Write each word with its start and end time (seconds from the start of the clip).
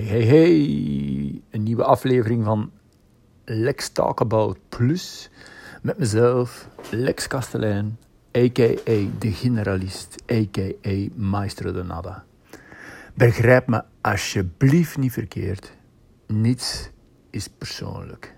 Hey, 0.00 0.24
hey. 0.24 1.42
Een 1.50 1.62
nieuwe 1.62 1.84
aflevering 1.84 2.44
van 2.44 2.70
Lex 3.44 3.88
Talk 3.88 4.20
About 4.20 4.58
Plus. 4.68 5.30
Met 5.82 5.98
mezelf, 5.98 6.68
Lex 6.90 7.26
Kastelein, 7.26 7.98
a.k.a. 8.36 9.18
de 9.18 9.32
generalist, 9.32 10.22
a.k.a. 10.32 11.08
Maestro 11.14 11.72
de 11.72 11.82
Nada. 11.82 12.24
Begrijp 13.14 13.66
me 13.66 13.82
alsjeblieft 14.00 14.98
niet 14.98 15.12
verkeerd. 15.12 15.72
Niets 16.26 16.90
is 17.30 17.48
persoonlijk. 17.48 18.36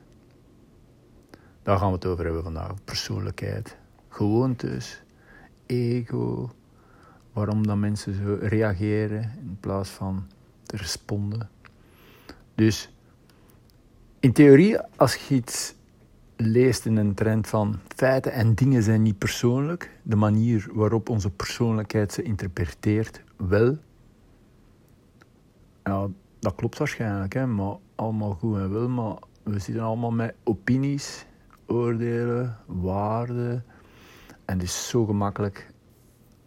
Daar 1.62 1.78
gaan 1.78 1.88
we 1.88 1.94
het 1.94 2.06
over 2.06 2.24
hebben 2.24 2.42
vandaag. 2.42 2.84
Persoonlijkheid, 2.84 3.76
gewoontes, 4.08 5.02
ego. 5.66 6.50
Waarom 7.32 7.66
dat 7.66 7.76
mensen 7.76 8.14
zo 8.14 8.38
reageren 8.40 9.22
in 9.22 9.56
plaats 9.60 9.90
van 9.90 10.26
responden. 10.72 11.50
Dus 12.54 12.92
in 14.20 14.32
theorie, 14.32 14.78
als 14.96 15.14
je 15.14 15.34
iets 15.34 15.74
leest 16.36 16.86
in 16.86 16.96
een 16.96 17.14
trend 17.14 17.46
van 17.46 17.78
feiten 17.96 18.32
en 18.32 18.54
dingen 18.54 18.82
zijn 18.82 19.02
niet 19.02 19.18
persoonlijk, 19.18 19.90
de 20.02 20.16
manier 20.16 20.68
waarop 20.72 21.08
onze 21.08 21.30
persoonlijkheid 21.30 22.12
ze 22.12 22.22
interpreteert, 22.22 23.22
wel. 23.36 23.78
Ja, 25.84 26.08
dat 26.38 26.54
klopt 26.54 26.78
waarschijnlijk, 26.78 27.32
hè, 27.32 27.46
maar 27.46 27.76
allemaal 27.94 28.34
goed 28.34 28.56
en 28.56 28.72
wel, 28.72 28.88
maar 28.88 29.16
we 29.42 29.58
zitten 29.58 29.84
allemaal 29.84 30.10
met 30.10 30.34
opinies, 30.44 31.26
oordelen, 31.66 32.56
waarden. 32.66 33.64
En 34.44 34.58
het 34.58 34.62
is 34.62 34.88
zo 34.88 35.04
gemakkelijk 35.04 35.70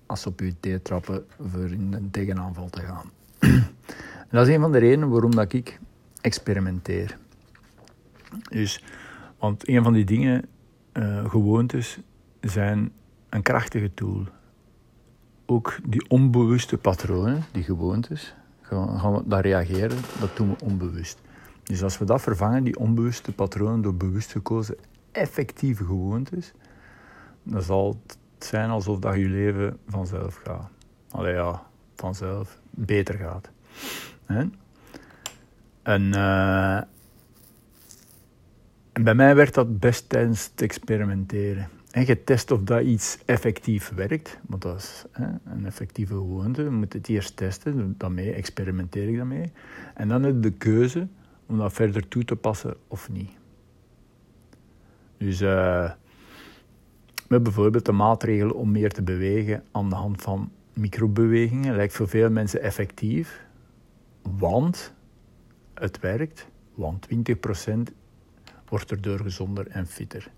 als 0.05 0.25
op 0.25 0.39
je 0.39 0.59
thee 0.59 0.81
trappen 0.81 1.25
voor 1.39 1.71
in 1.71 1.93
een 1.93 2.11
tegenaanval 2.11 2.69
te 2.69 2.81
gaan. 2.81 3.11
Dat 4.29 4.47
is 4.47 4.53
een 4.53 4.61
van 4.61 4.71
de 4.71 4.77
redenen 4.77 5.09
waarom 5.09 5.35
dat 5.35 5.53
ik 5.53 5.79
experimenteer. 6.21 7.17
Dus, 8.49 8.83
want 9.39 9.69
een 9.69 9.83
van 9.83 9.93
die 9.93 10.05
dingen, 10.05 10.45
uh, 10.93 11.29
gewoontes, 11.29 11.99
zijn 12.41 12.91
een 13.29 13.41
krachtige 13.41 13.93
tool. 13.93 14.23
Ook 15.45 15.77
die 15.85 16.09
onbewuste 16.09 16.77
patronen, 16.77 17.43
die 17.51 17.63
gewoontes, 17.63 18.35
gaan, 18.61 19.13
we 19.13 19.23
daar 19.25 19.41
reageren, 19.41 19.97
dat 20.19 20.37
doen 20.37 20.49
we 20.49 20.65
onbewust. 20.65 21.21
Dus 21.63 21.83
als 21.83 21.97
we 21.97 22.05
dat 22.05 22.21
vervangen, 22.21 22.63
die 22.63 22.79
onbewuste 22.79 23.31
patronen, 23.31 23.81
door 23.81 23.95
bewust 23.95 24.31
gekozen 24.31 24.75
effectieve 25.11 25.85
gewoontes, 25.85 26.53
dan 27.43 27.61
zal 27.61 27.99
het 28.07 28.17
zijn 28.45 28.69
alsof 28.69 28.99
dat 28.99 29.15
je 29.15 29.27
leven 29.27 29.77
vanzelf 29.87 30.35
gaat. 30.43 30.69
Allee 31.11 31.33
ja, 31.33 31.63
vanzelf 31.95 32.59
beter 32.69 33.15
gaat. 33.15 33.49
En, 35.83 36.11
uh, 36.13 36.77
en 38.91 39.03
bij 39.03 39.15
mij 39.15 39.35
werd 39.35 39.53
dat 39.53 39.79
best 39.79 40.09
tijdens 40.09 40.49
het 40.51 40.61
experimenteren. 40.61 41.69
En 41.91 42.05
getest 42.05 42.51
of 42.51 42.63
dat 42.63 42.81
iets 42.81 43.17
effectief 43.25 43.91
werkt, 43.95 44.39
want 44.47 44.61
dat 44.61 44.77
is 44.77 45.05
hè, 45.11 45.25
een 45.45 45.65
effectieve 45.65 46.13
gewoonte. 46.13 46.63
We 46.63 46.69
moeten 46.69 46.99
het 46.99 47.09
eerst 47.09 47.37
testen, 47.37 47.95
daarmee 47.97 48.33
experimenteer 48.33 49.07
ik 49.07 49.15
daarmee. 49.15 49.51
En 49.93 50.07
dan 50.07 50.23
heb 50.23 50.33
je 50.33 50.39
de 50.39 50.51
keuze 50.51 51.07
om 51.45 51.57
dat 51.57 51.73
verder 51.73 52.07
toe 52.07 52.25
te 52.25 52.35
passen 52.35 52.75
of 52.87 53.09
niet. 53.11 53.31
Dus 55.17 55.41
uh, 55.41 55.91
met 57.27 57.43
bijvoorbeeld 57.43 57.85
de 57.85 57.91
maatregel 57.91 58.49
om 58.49 58.71
meer 58.71 58.91
te 58.91 59.01
bewegen 59.01 59.63
aan 59.71 59.89
de 59.89 59.95
hand 59.95 60.21
van 60.21 60.51
microbewegingen 60.73 61.75
lijkt 61.75 61.93
voor 61.93 62.07
veel 62.07 62.29
mensen 62.29 62.61
effectief, 62.61 63.44
want 64.37 64.93
het 65.73 65.99
werkt, 65.99 66.47
want 66.73 67.07
20% 67.07 67.93
wordt 68.69 68.91
erdoor 68.91 69.19
gezonder 69.19 69.67
en 69.67 69.87
fitter. 69.87 70.31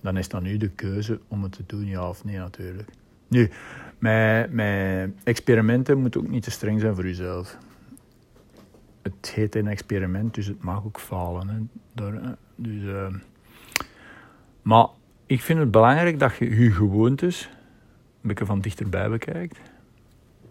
Dan 0.00 0.16
is 0.16 0.28
dan 0.28 0.42
nu 0.42 0.56
de 0.56 0.68
keuze 0.68 1.20
om 1.28 1.42
het 1.42 1.52
te 1.52 1.62
doen, 1.66 1.86
ja 1.86 2.08
of 2.08 2.24
nee 2.24 2.36
natuurlijk. 2.36 2.88
Nu, 3.28 3.50
met 3.98 5.10
experimenten 5.24 5.98
moet 5.98 6.16
ook 6.16 6.28
niet 6.28 6.42
te 6.42 6.50
streng 6.50 6.80
zijn 6.80 6.94
voor 6.94 7.06
jezelf. 7.06 7.58
Het 9.02 9.32
heet 9.34 9.54
een 9.54 9.66
experiment, 9.66 10.34
dus 10.34 10.46
het 10.46 10.62
mag 10.62 10.84
ook 10.84 11.00
falen. 11.00 11.70
Door, 11.92 12.20
dus, 12.56 12.82
uh, 12.82 13.14
maar 14.62 14.86
ik 15.26 15.40
vind 15.40 15.58
het 15.58 15.70
belangrijk 15.70 16.18
dat 16.18 16.36
je 16.36 16.62
je 16.62 16.72
gewoontes 16.72 17.48
een 18.22 18.28
beetje 18.28 18.46
van 18.46 18.60
dichterbij 18.60 19.08
bekijkt. 19.08 19.58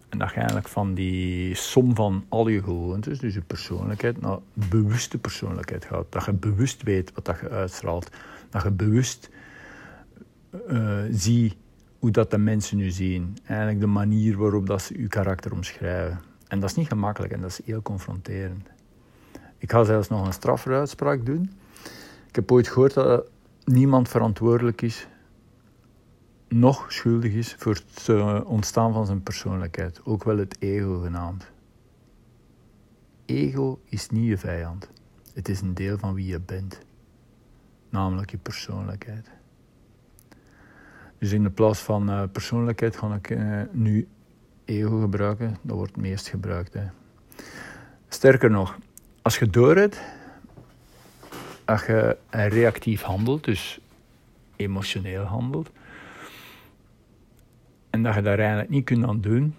En 0.09 0.17
dat 0.17 0.29
je 0.29 0.35
eigenlijk 0.35 0.67
van 0.67 0.93
die 0.93 1.55
som 1.55 1.95
van 1.95 2.25
al 2.29 2.47
je 2.47 2.63
gewoontes, 2.63 3.19
dus 3.19 3.33
je 3.33 3.41
persoonlijkheid, 3.41 4.21
naar 4.21 4.37
bewuste 4.53 5.17
persoonlijkheid 5.17 5.85
gaat. 5.85 6.05
Dat 6.09 6.25
je 6.25 6.33
bewust 6.33 6.83
weet 6.83 7.13
wat 7.13 7.25
dat 7.25 7.39
je 7.39 7.49
uitstraalt. 7.49 8.09
Dat 8.49 8.63
je 8.63 8.71
bewust 8.71 9.29
uh, 10.69 10.99
ziet 11.11 11.55
hoe 11.99 12.11
dat 12.11 12.31
de 12.31 12.37
mensen 12.37 12.77
nu 12.77 12.89
zien. 12.89 13.37
Eigenlijk 13.45 13.79
de 13.79 13.87
manier 13.87 14.37
waarop 14.37 14.67
dat 14.67 14.81
ze 14.81 15.01
je 15.01 15.07
karakter 15.07 15.51
omschrijven. 15.51 16.19
En 16.47 16.59
dat 16.59 16.69
is 16.69 16.75
niet 16.75 16.87
gemakkelijk 16.87 17.33
en 17.33 17.41
dat 17.41 17.49
is 17.49 17.61
heel 17.65 17.81
confronterend. 17.81 18.67
Ik 19.57 19.71
ga 19.71 19.83
zelfs 19.83 20.09
nog 20.09 20.25
een 20.25 20.33
strafferuitspraak 20.33 21.25
doen. 21.25 21.51
Ik 22.27 22.35
heb 22.35 22.51
ooit 22.51 22.67
gehoord 22.67 22.93
dat 22.93 23.29
niemand 23.63 24.09
verantwoordelijk 24.09 24.81
is, 24.81 25.07
nog 26.49 26.91
schuldig 26.91 27.33
is 27.33 27.55
voor 27.57 27.73
het 27.73 28.09
eh, 28.09 28.41
ontstaan 28.45 28.93
van 28.93 29.05
zijn 29.05 29.23
persoonlijkheid, 29.23 30.05
ook 30.05 30.23
wel 30.23 30.37
het 30.37 30.55
ego 30.59 30.99
genaamd. 30.99 31.51
Ego 33.25 33.81
is 33.85 34.09
niet 34.09 34.27
je 34.27 34.37
vijand, 34.37 34.89
het 35.33 35.49
is 35.49 35.61
een 35.61 35.73
deel 35.73 35.97
van 35.97 36.13
wie 36.13 36.25
je 36.25 36.39
bent, 36.39 36.79
namelijk 37.89 38.31
je 38.31 38.37
persoonlijkheid. 38.37 39.29
Dus 41.17 41.31
in 41.31 41.43
de 41.43 41.49
plaats 41.49 41.79
van 41.79 42.09
uh, 42.09 42.23
persoonlijkheid 42.31 42.95
ga 42.95 43.15
ik 43.15 43.29
uh, 43.29 43.61
nu 43.71 44.07
ego 44.65 44.99
gebruiken, 44.99 45.57
dat 45.61 45.75
wordt 45.75 45.91
het 45.91 46.01
meest 46.01 46.27
gebruikt. 46.27 46.73
Hè. 46.73 46.83
Sterker 48.07 48.51
nog, 48.51 48.77
als 49.21 49.39
je 49.39 49.49
doorhebt 49.49 50.01
dat 51.65 51.85
je 51.85 52.17
reactief 52.31 53.01
handelt, 53.01 53.43
dus 53.43 53.79
emotioneel 54.55 55.23
handelt, 55.23 55.69
en 57.89 58.03
dat 58.03 58.15
je 58.15 58.21
daar 58.21 58.39
eigenlijk 58.39 58.69
niet 58.69 58.85
kunt 58.85 59.05
aan 59.05 59.21
doen, 59.21 59.55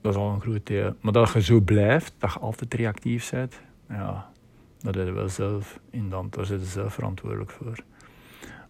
dat 0.00 0.12
is 0.12 0.20
al 0.20 0.30
een 0.30 0.40
groot 0.40 0.66
deel. 0.66 0.94
Maar 1.00 1.12
dat 1.12 1.32
je 1.32 1.42
zo 1.42 1.60
blijft, 1.60 2.14
dat 2.18 2.32
je 2.32 2.38
altijd 2.38 2.74
reactief 2.74 3.30
bent, 3.30 3.60
ja, 3.88 4.30
dat 4.80 4.94
je 4.94 5.12
wel 5.12 5.28
zelf 5.28 5.80
in 5.90 6.10
dan, 6.10 6.26
daar 6.30 6.44
zit 6.44 6.60
je 6.60 6.66
zelf 6.66 6.94
verantwoordelijk 6.94 7.50
voor. 7.50 7.76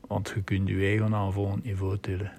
Want 0.06 0.32
je 0.34 0.43
kunt 0.43 0.69
je 0.69 0.87
ego 0.87 1.04
naar 1.04 1.22
een 1.22 1.32
volgend 1.32 1.65
niveau 1.65 1.99
tillen. 1.99 2.32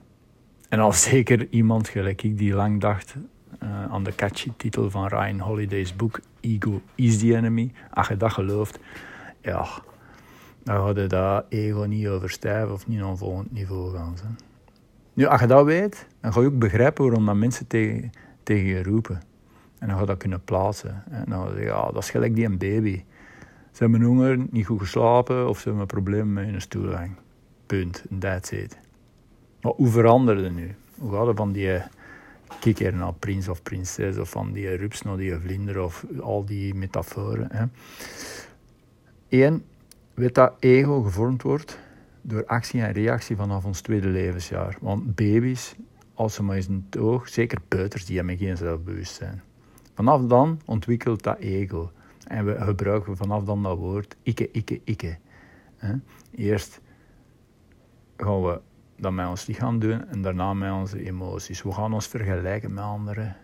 En 0.69 0.79
als 0.79 1.03
zeker 1.03 1.47
iemand 1.49 1.87
gelijk 1.87 2.23
ik 2.23 2.37
die 2.37 2.53
lang 2.53 2.81
dacht 2.81 3.15
uh, 3.63 3.85
aan 3.91 4.03
de 4.03 4.15
catchy 4.15 4.51
titel 4.57 4.89
van 4.89 5.07
Ryan 5.07 5.39
Holiday's 5.39 5.95
boek 5.95 6.19
Ego 6.39 6.81
is 6.95 7.19
the 7.19 7.35
Enemy. 7.35 7.71
Als 7.93 8.07
je 8.07 8.17
dat 8.17 8.31
gelooft, 8.31 8.79
ja, 9.41 9.67
dan 10.67 10.85
ga 10.85 11.01
je 11.01 11.07
dat 11.07 11.45
ego 11.49 11.83
niet 11.83 12.07
overstijven 12.07 12.73
of 12.73 12.87
niet 12.87 12.99
naar 12.99 13.09
een 13.09 13.17
volgend 13.17 13.51
niveau 13.51 13.95
gaan. 13.95 14.15
Nu, 15.13 15.25
als 15.25 15.41
je 15.41 15.47
dat 15.47 15.65
weet, 15.65 16.07
dan 16.21 16.33
ga 16.33 16.39
je 16.39 16.45
ook 16.45 16.59
begrijpen 16.59 17.03
waarom 17.03 17.25
dat 17.25 17.35
mensen 17.35 17.67
tegen, 17.67 18.11
tegen 18.43 18.65
je 18.65 18.83
roepen. 18.83 19.21
En 19.79 19.87
dan 19.87 19.95
ga 19.95 20.01
je 20.01 20.07
dat 20.07 20.17
kunnen 20.17 20.43
plaatsen. 20.43 21.03
En 21.09 21.25
dan 21.27 21.39
ga 21.39 21.49
je 21.49 21.55
zeggen, 21.55 21.73
ja, 21.73 21.91
dat 21.91 22.03
is 22.03 22.09
gelijk 22.09 22.35
die 22.35 22.45
een 22.45 22.57
baby. 22.57 23.03
Ze 23.71 23.83
hebben 23.83 24.01
honger, 24.01 24.45
niet 24.49 24.65
goed 24.65 24.79
geslapen 24.79 25.49
of 25.49 25.57
ze 25.57 25.63
hebben 25.63 25.81
een 25.81 25.87
probleem 25.87 26.33
met 26.33 26.45
hun 26.45 26.61
stoelgang. 26.61 27.11
Punt. 27.65 28.03
That's 28.19 28.51
it. 28.51 28.77
Maar 29.61 29.73
hoe 29.75 29.87
veranderde 29.87 30.49
nu? 30.49 30.75
Hoe 30.97 31.11
gaat 31.11 31.27
het 31.27 31.37
van 31.37 31.51
die 31.51 31.81
kikker 32.59 32.93
naar 32.93 33.13
prins 33.13 33.47
of 33.47 33.63
prinses 33.63 34.17
of 34.17 34.29
van 34.29 34.51
die 34.51 34.75
rups 34.75 35.01
naar 35.01 35.17
die 35.17 35.35
vlinder 35.35 35.81
of 35.81 36.05
al 36.21 36.45
die 36.45 36.73
metaforen. 36.73 37.47
Hè. 37.51 37.65
Eén, 39.29 39.63
weet 40.17 40.35
dat 40.35 40.53
ego 40.59 41.01
gevormd 41.01 41.41
wordt 41.41 41.79
door 42.21 42.45
actie 42.45 42.81
en 42.81 42.91
reactie 42.91 43.35
vanaf 43.35 43.65
ons 43.65 43.81
tweede 43.81 44.07
levensjaar. 44.07 44.77
Want 44.81 45.15
baby's, 45.15 45.75
als 46.13 46.33
ze 46.33 46.43
maar 46.43 46.55
eens 46.55 46.67
een 46.67 46.87
oog, 46.99 47.29
zeker 47.29 47.57
peuters, 47.67 48.05
die 48.05 48.17
hebben 48.17 48.37
geen 48.37 48.57
zelfbewustzijn. 48.57 49.41
Vanaf 49.93 50.21
dan 50.21 50.61
ontwikkelt 50.65 51.23
dat 51.23 51.37
ego. 51.37 51.91
En 52.27 52.45
we 52.45 52.55
gebruiken 52.59 53.17
vanaf 53.17 53.43
dan 53.43 53.63
dat 53.63 53.77
woord 53.77 54.15
ikke, 54.23 54.51
ikke, 54.51 54.81
ikke. 54.83 55.17
Eerst 56.35 56.81
gaan 58.17 58.41
we 58.41 58.59
dat 58.95 59.11
met 59.11 59.27
ons 59.27 59.45
lichaam 59.45 59.79
doen 59.79 60.07
en 60.07 60.21
daarna 60.21 60.53
met 60.53 60.71
onze 60.71 61.03
emoties. 61.05 61.63
We 61.63 61.71
gaan 61.71 61.93
ons 61.93 62.07
vergelijken 62.07 62.73
met 62.73 62.83
anderen, 62.83 63.35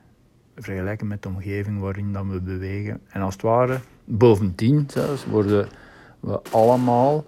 vergelijken 0.55 1.07
met 1.07 1.21
de 1.21 1.29
omgeving 1.29 1.79
waarin 1.79 2.13
dat 2.13 2.25
we 2.25 2.41
bewegen. 2.41 3.01
En 3.07 3.21
als 3.21 3.33
het 3.33 3.41
ware, 3.41 3.79
bovendien 4.05 4.83
zelfs, 4.87 5.25
worden 5.25 5.67
we 6.23 6.41
allemaal 6.51 7.25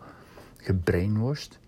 gebrainwashed 0.57 1.59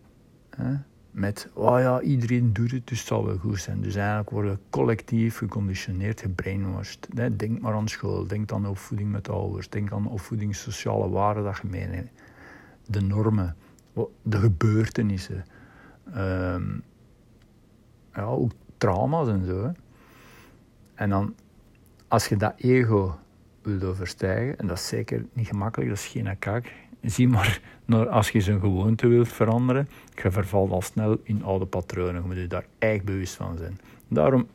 hè, 0.50 0.76
met, 1.12 1.50
oh 1.54 1.80
ja, 1.80 2.02
iedereen 2.02 2.54
doet 2.54 2.72
het, 2.72 2.88
dus 2.88 2.98
het 3.00 3.08
zal 3.08 3.26
wel 3.26 3.38
goed 3.38 3.60
zijn. 3.60 3.82
Dus 3.82 3.96
eigenlijk 3.96 4.30
worden 4.30 4.60
collectief 4.70 5.38
geconditioneerd, 5.38 6.22
gebrainwashed. 6.22 7.08
Denk 7.40 7.62
maar 7.62 7.74
aan 7.74 7.88
school, 7.88 8.28
denk 8.28 8.52
aan 8.52 8.68
opvoeding 8.68 9.12
met 9.12 9.30
ouders, 9.30 9.70
denk 9.70 9.92
aan 9.92 10.08
opvoeding, 10.08 10.56
sociale 10.56 11.10
waarden 11.10 11.44
dat 11.44 11.60
je. 11.72 12.04
De 12.86 13.02
normen, 13.02 13.56
de 14.22 14.38
gebeurtenissen. 14.38 15.46
Um, 16.16 16.84
ja, 18.14 18.24
ook 18.24 18.52
trauma's 18.78 19.28
en 19.28 19.46
zo. 19.46 19.72
En 20.94 21.10
dan, 21.10 21.36
als 22.08 22.28
je 22.28 22.38
dat 22.38 22.54
ego 22.58 23.20
wilt 23.62 23.84
overstijgen, 23.84 24.58
en 24.58 24.68
dat 24.68 24.78
is 24.78 24.88
zeker 24.88 25.26
niet 25.34 25.48
gemakkelijk, 25.48 25.90
dat 25.90 26.00
is 26.00 26.08
geen 26.08 26.40
kak. 26.40 26.72
Zie 27.02 27.28
maar, 27.28 27.62
als 28.10 28.30
je 28.30 28.42
zijn 28.42 28.60
gewoonte 28.60 29.08
wilt 29.08 29.28
veranderen, 29.28 29.90
je 30.24 30.32
vervalt 30.32 30.72
al 30.72 30.82
snel 30.82 31.20
in 31.24 31.44
oude 31.44 31.66
patronen. 31.66 32.22
Je 32.22 32.28
moet 32.28 32.36
je 32.36 32.48
daar 32.48 32.66
echt 32.80 33.04
bewust 33.04 33.36
van 33.36 33.58
zijn. 33.58 33.80
Daarom 34.08 34.48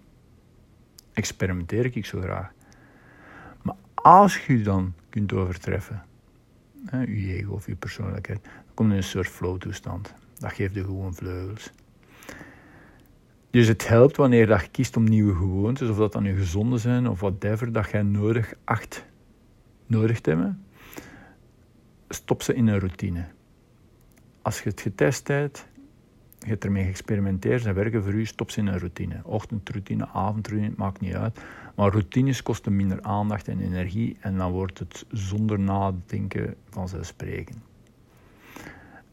experimenteer 1.12 1.96
ik 1.96 2.06
zo 2.06 2.20
graag. 2.20 2.52
Maar 3.62 3.76
als 3.94 4.46
je 4.46 4.62
dan 4.62 4.94
kunt 5.08 5.32
overtreffen, 5.32 6.02
hè, 6.86 7.00
je 7.00 7.34
ego 7.34 7.52
of 7.52 7.66
je 7.66 7.74
persoonlijkheid, 7.74 8.42
dan 8.42 8.52
kom 8.74 8.86
je 8.86 8.92
in 8.92 8.98
een 8.98 9.04
soort 9.04 9.28
flow-toestand. 9.28 10.14
Dat 10.38 10.52
geeft 10.52 10.74
je 10.74 10.84
gewoon 10.84 11.14
vleugels. 11.14 11.72
Dus 13.50 13.68
het 13.68 13.88
helpt 13.88 14.16
wanneer 14.16 14.48
je 14.48 14.68
kiest 14.70 14.96
om 14.96 15.04
nieuwe 15.04 15.34
gewoontes, 15.34 15.88
of 15.88 15.96
dat 15.96 16.12
dan 16.12 16.22
nu 16.22 16.36
gezonde 16.36 16.78
zijn 16.78 17.08
of 17.08 17.20
whatever, 17.20 17.72
dat 17.72 17.90
jij 17.90 18.02
nodig 18.02 18.54
acht 18.64 19.04
nodig 19.86 20.20
te 20.20 20.30
hebben. 20.30 20.64
Stop 22.14 22.42
ze 22.42 22.54
in 22.54 22.66
een 22.66 22.78
routine. 22.78 23.24
Als 24.42 24.62
je 24.62 24.68
het 24.68 24.80
getest 24.80 25.28
hebt, 25.28 25.66
je 26.38 26.48
hebt 26.48 26.64
ermee 26.64 26.84
geëxperimenteerd, 26.84 27.62
ze 27.62 27.72
werken 27.72 28.02
voor 28.02 28.12
u, 28.12 28.26
stop 28.26 28.50
ze 28.50 28.60
in 28.60 28.66
een 28.66 28.78
routine. 28.78 29.20
Ochtendroutine, 29.24 30.08
avondroutine, 30.08 30.68
het 30.68 30.78
maakt 30.78 31.00
niet 31.00 31.14
uit. 31.14 31.40
Maar 31.74 31.90
routines 31.90 32.42
kosten 32.42 32.76
minder 32.76 33.02
aandacht 33.02 33.48
en 33.48 33.60
energie 33.60 34.16
en 34.20 34.36
dan 34.36 34.52
wordt 34.52 34.78
het 34.78 35.04
zonder 35.10 35.60
nadenken 35.60 36.54
vanzelfsprekend. 36.70 37.58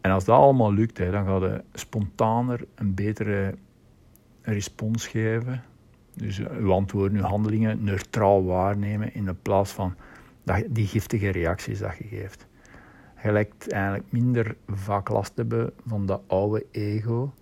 En 0.01 0.12
als 0.12 0.25
dat 0.25 0.38
allemaal 0.38 0.74
lukt, 0.74 0.98
dan 0.98 1.25
ga 1.25 1.36
je 1.36 1.63
spontaner 1.74 2.66
een 2.75 2.94
betere 2.94 3.56
respons 4.42 5.07
geven. 5.07 5.63
Dus 6.13 6.40
eh, 6.40 6.57
uw 6.57 6.72
antwoorden, 6.72 7.18
uw 7.18 7.24
handelingen 7.24 7.84
neutraal 7.84 8.46
waarnemen 8.46 9.13
in 9.13 9.38
plaats 9.42 9.72
van 9.72 9.96
die 10.68 10.88
giftige 10.88 11.30
reacties 11.30 11.80
dat 11.80 11.98
je 11.98 12.04
geeft. 12.04 12.48
Je 13.24 13.31
lijkt 13.31 13.71
eigenlijk 13.71 14.12
minder 14.12 14.57
vaak 14.68 15.10
last 15.10 15.36
te 15.36 15.42
hebben 15.42 15.74
van 15.86 16.06
dat 16.06 16.21
oude 16.27 16.66
ego, 16.71 17.33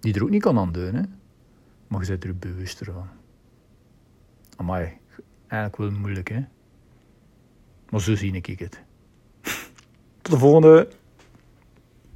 die 0.00 0.14
er 0.14 0.22
ook 0.22 0.30
niet 0.30 0.42
kan 0.42 0.58
aan 0.58 0.74
hè? 0.74 1.02
maar 1.86 2.00
je 2.00 2.08
bent 2.08 2.24
er 2.24 2.36
bewuster 2.36 2.92
van. 2.92 3.08
Amai, 4.56 4.92
eigenlijk 5.46 5.76
wel 5.76 6.00
moeilijk, 6.00 6.28
hè? 6.28 6.44
Maar 7.90 8.00
zo 8.00 8.14
zie 8.14 8.32
ik 8.32 8.58
het. 8.58 8.82
Tot 10.22 10.32
de 10.32 10.38
volgende! 10.38 10.88